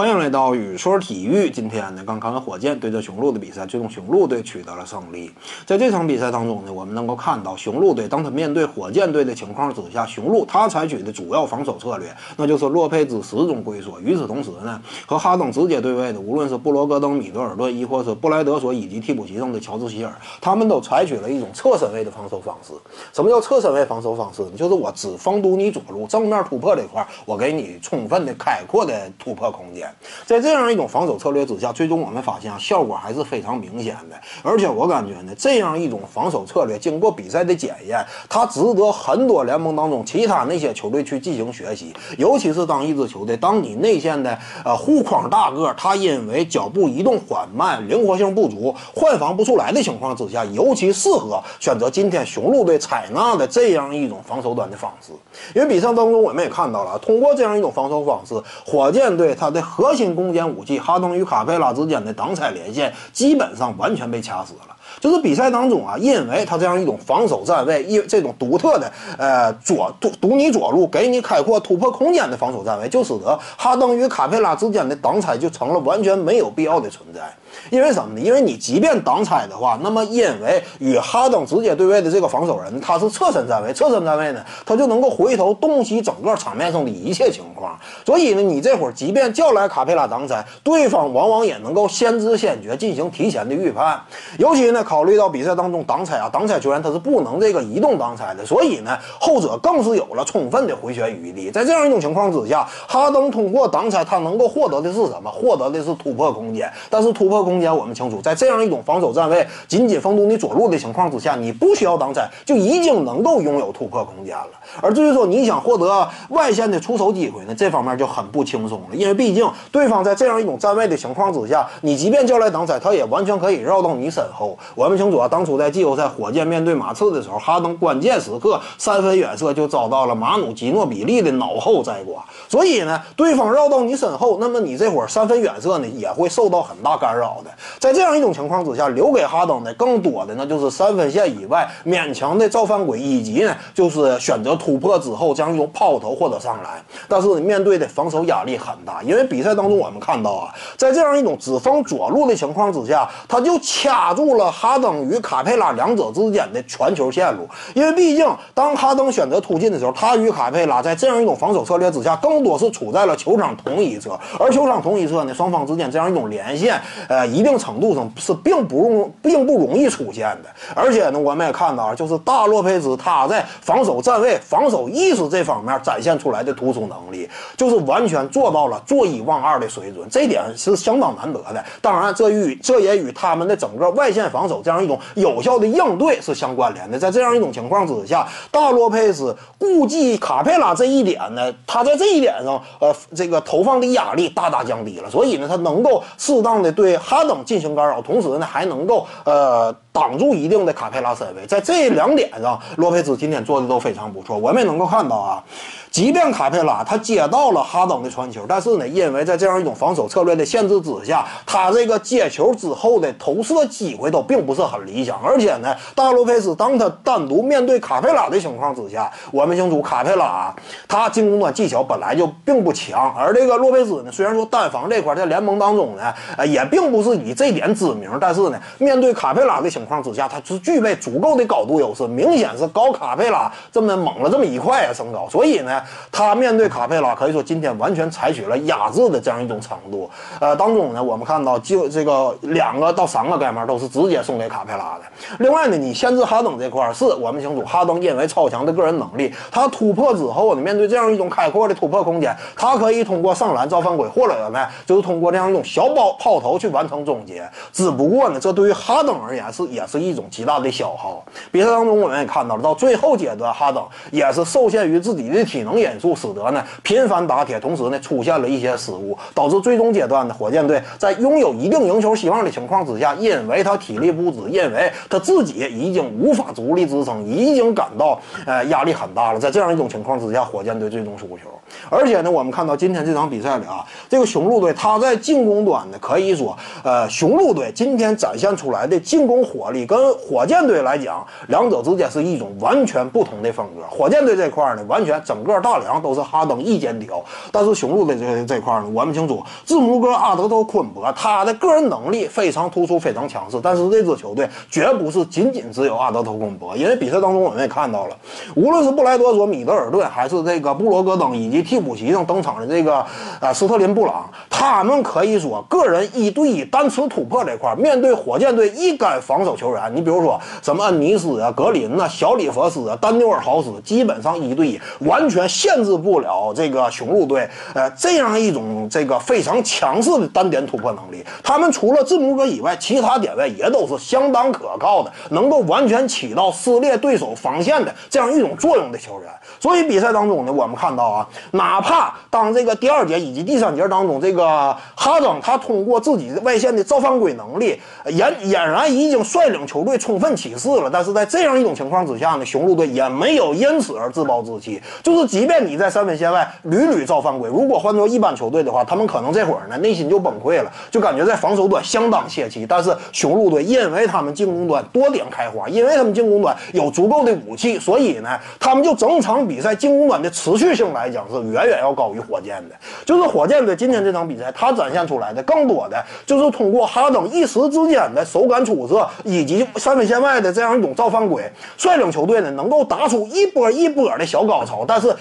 [0.00, 1.50] 欢迎来到雨说体育。
[1.50, 5.30] 今天呢，刚看完火箭对阵雄鹿的比赛，最终雄鹿队取得了胜利。
[5.66, 14.00] 在这场比赛当中呢，我们能够看到雄鹿队当他面对火箭队的情况之下，雄鹿他采取的主要防守策略，那就是洛佩兹始终龟缩。
[14.00, 22.72] 与此同时呢，和哈登直接对位的，无论是布罗格登、米德尔顿，亦或是布莱德索以及替补席上的乔治希尔，他们都采取了一种侧身位的防守方式。
[23.12, 24.52] 什么叫侧身位防守方式呢？
[24.56, 29.89] 就是我只防堵你左路正面突破这块，我给你充分的开阔的突破空间。
[30.26, 34.16] 在这样一种防守策略之下，最终我们发现啊，效果还是非常明显的。
[34.42, 41.94] 而且我感觉呢，这样一种防守策略经过比赛的检验，它值得很多联盟当中其他那些球队去进行学习。
[42.18, 55.12] 尤其是当一支球队，当你内线的呃护框大个，他因为脚步移动缓慢、灵活性不足、换防不出来的情况之下，尤其适合选择今天雄鹿队采纳的这样一种防守端的方式。
[55.54, 64.76] 因为比赛当中我们也看到了，通过这样一种防守方式，火箭队他的核心攻坚武器哈登与卡佩拉之间的挡拆连线基本上完全被掐死了。
[64.98, 77.20] 就是比赛当中啊，因为他这样一种防守站位，一这种独特的呃左堵堵你左路，给你开阔突破空间的防守站位，就使得哈登与卡佩拉之间的挡拆就成了完全没有必要的存在。
[77.68, 78.20] 因为什么呢？
[78.20, 87.78] 因为你即便挡拆的话，那么因为与哈登直接对位的这个防守人他是侧身站位，侧身站位呢，他就能够回头洞悉整个场面上的一切情况。
[88.06, 94.00] 所以呢，你这会儿即便叫来卡佩拉挡拆，对方往往也能够先知先觉进行提前的预判。
[94.38, 101.50] 尤其呢，考虑到比赛当中挡拆啊，挡拆球员他是不能这个移动挡拆的，所以呢，后者更是有了充分的回旋余地。
[101.50, 105.30] 在这样一种情况之下，哈登通过挡拆，他能够获得的是什么？
[105.30, 106.70] 获得的是突破空间。
[106.88, 114.50] 但是突破空间，我们清楚，在这样一种防守站位紧紧封堵你左路的情况之下，你不需要挡拆，就已经能够拥有突破空间了。
[114.80, 124.56] 而至于说你想获得外线的出手机会呢，这方面就很不轻松了，因为毕竟对方在这样一种站位的情况之下，你即便叫来挡拆，他也完全可以绕到你身后。
[124.74, 137.50] 我们清楚啊，当初在季后赛火箭面对马刺的时候，哈登关键时刻三分远射就遭到了马努基诺比利的脑后摘瓜，所以呢，对方绕到你身后，那么你这会儿三分远射呢也会受到很大干扰的。
[137.78, 146.82] 在这样一种情况之下，留给哈登的更多的那就是三分线以外勉强的造犯规，以及呢就是选择突破之后这样一种抛投或者上篮。
[147.08, 157.48] 但是面对的防守压力很大，因为比赛当中我们看到啊，在这样一种只封左路的情况之下，他就掐住了哈登与卡佩拉两者之间的传球线路。
[157.72, 166.78] 因为毕竟当哈登选择突进的时候，他与卡佩拉在这样一种防守策略之下，更多是处在了球场同一侧，而球场同一侧呢，双方之间这样一种连线，
[167.08, 170.50] 呃，一定程度上是并不容并不容易出现的。
[170.74, 181.64] 而且呢，我们也看到啊，就是大洛佩兹他在防守站位、防守意识这方面展现出来的突出能力，就是完全做到了坐一望二的水准，这点是相当难得的。
[181.80, 186.98] 当然，这与这也与他们的整个外线防守这样一种有效的应对是相关联的。
[186.98, 201.46] 在这样一种情况之下，大洛佩斯顾忌卡佩拉这一点呢，他在这一点上，呃，这个投放的压力大大降低了，所以呢，他能够适当的对哈登进行干扰，同时呢，还能够呃挡住一定的卡佩拉身位。
[201.46, 204.36] 在这两点上，洛佩兹今天做的都非常不错。
[204.36, 205.42] 我们也能够看到啊。
[205.90, 215.18] 即便卡佩拉他接到了哈登的传球，但是呢，因为在这样一种防守策略的限制之下，他这个接球之后的投射机会都并不是很理想。
[215.20, 220.54] 而且呢，大洛佩斯当他单独面对卡佩拉的情况之下，我们清楚卡佩拉
[220.86, 235.82] 他进攻端技巧本来就并不强，而这个洛佩斯呢，虽然说单防这块在联盟当中呢，呃，也并不是以这点知名，但是呢，面对卡佩拉的情况之下，他是具备足够的高度优势，明显是高卡佩拉这么猛了这么一块啊身高，所以呢。
[236.12, 240.10] 他面对卡佩拉，可以说今天完全采取了压制的这样一种程度。
[240.38, 245.02] 呃，当中呢，我们看到就这个两个到三个盖帽都是直接送给卡佩拉的。
[245.38, 257.48] 另外呢，你限制哈登这块，是我们清楚，哈登因为超强的个人能力，他突破之后呢，面对这样一种开阔的突破空间，他可以通过上篮造犯规，或者呢，就是通过这样一种小抛抛投去完成终结。
[257.72, 261.24] 只不过呢，这对于哈登而言是也是一种极大的消耗。
[261.50, 266.10] 比赛当中我们也看到了，到最后阶段，哈登也是受限于自己的体能因素。
[266.20, 279.38] 使得呢频繁打铁，同时呢出现了一些失误，导致最终阶段的火箭队在拥有一定赢球希望的情况之下，因为他体力不支，因为他自己已经无法足力支撑，已经感到呃压力很大了。
[279.38, 281.50] 在这样一种情况之下，火箭队最终输球。
[281.88, 293.82] 而且呢，我们看到今天这场比赛里啊，这个雄鹿队他在进攻端呢，可以说，呃，雄鹿队今天展现出来的进攻火力跟火箭队来讲，两者之间是一种完全不同的风格。
[293.88, 297.22] 火箭队这块呢，完全整个大梁都是哈登一肩挑，
[297.52, 308.16] 但是雄鹿队这这块呢，我们清楚，字母哥、阿德托昆博他的个人能力非常突出，非常强势，但是这这支球队绝不是仅仅只有阿德托昆博，因为比赛当中我们也看到了，
[308.54, 313.04] 无论是布莱多索、米德尔顿，还是这个布罗格登以及替补席上登场的这个
[313.40, 331.24] 呃斯特林布朗，他们可以说个人一对一单次突破这块，面对火箭队一干防守球员，你比如说什么恩尼斯啊、格林呐、小里弗斯啊、丹尼尔豪斯，基本上一对一完全限制不了这个雄鹿队呃这样一种这个非常强势的单点突破能力。
[331.42, 339.30] 他们除了字母哥以外，其他点位也都是相当可靠的，能够完全起到撕裂对手防线的这样一种作用的球员。
[339.58, 350.88] 所以比赛当中呢，我们看到啊，哪怕当这个第二节以及第三节当中，这个哈登他通过自己外线的造犯规能力，俨俨然已经率领球队充分起势了。
[350.90, 354.80] 但是在这样一种情况之下呢，雄鹿队也没有因此而自暴自弃。
[355.02, 362.64] 就是即便你在三分线外屡屡造犯规，如果换做一般球队的话，他们可能这会儿呢内心就崩溃了，就感觉在防守端相当泄气。
[362.66, 372.74] 但是雄鹿队因因为他们进攻端多点开花，因为他们进攻端有足够的武器，所以呢，他们就整场比赛进攻端的持续性来讲是远远要高于火箭的。
[373.04, 384.84] 就是火箭队今天这场比赛，他展现出来的更多的就是通过哈登一时之间的手感出色，以及三分线外的这样一种造犯规，率领球队呢能够打出一波一波的小高潮。
[384.86, 385.14] 但是。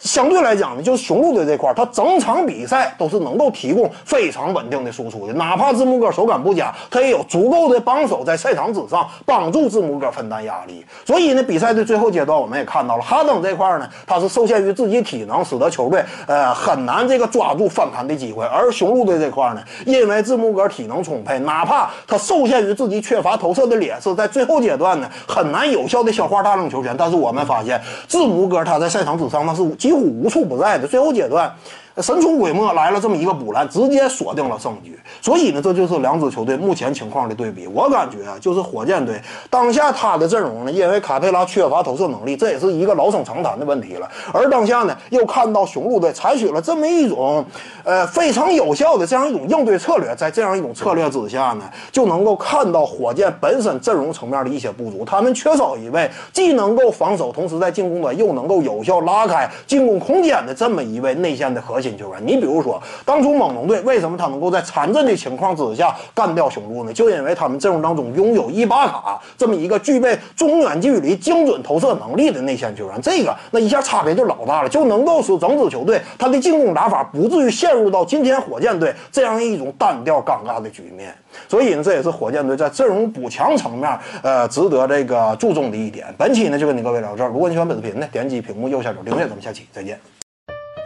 [0.00, 5.32] 相对来讲呢，就是雄鹿队这块，他整场比赛都是能够提供非常稳定的输出的。
[5.34, 10.82] 哪怕字母哥手感不佳，他也有足够的帮手在赛场之上帮助字母哥分担压力。
[11.04, 18.46] 所以呢，比赛的最后阶段，我们也看到了哈登这块呢，他是受限于自己体能，使得球队呃很难这个抓住翻盘的机会。
[18.46, 26.94] 而雄鹿队这块呢，因为字母哥体能充沛，哪怕他受限于自己缺乏投射的劣势，在最后阶段呢，很难有效的消化大量球权。
[26.96, 29.60] 但是我们发现字母哥他在赛场之上那是。
[29.90, 31.52] 几乎无处不在的最后阶段。
[32.00, 34.98] 神出鬼没来了这么一个补篮，直接锁定了胜局。
[35.20, 37.66] 所以呢，这就是两支球队目前情况的对比。
[37.66, 44.08] 我感觉啊，就是火箭队当下他的阵容呢，因为卡佩拉缺乏投射能力，这也是一个老生常谈的问题了。
[44.32, 47.44] 而当下呢，又看到雄鹿队采取了这么一种
[47.84, 55.04] 呃非常有效的这样一种应对策略，在这样一种策略之下呢，就能够看到火箭本身阵容层面的一些不足。
[55.04, 61.89] 他们缺少一位既能够防守，同时在进攻端又能够有效拉开进攻空间的这么一位内线的核心。
[61.96, 66.92] 球员，你比如说，当初猛龙队为什么他能够在残阵的情况之下干掉雄鹿呢？
[66.92, 81.14] 就因为他们阵容当中拥有伊巴卡这么一个具备中远距离精准投射能力的内线球员，这个那一下差别就老大了，就能够使整支球队他的进攻打法不至于陷入到今天火箭队这样一种单调尴尬的局面。
[81.48, 86.06] 所以呢，这也是火箭队在阵容补强层面，呃，值得这个注重的一点。
[86.18, 90.19] 本期呢就跟你各位聊这儿，如果你喜欢本视频呢，点击屏幕右下角订阅，咱们下期再见。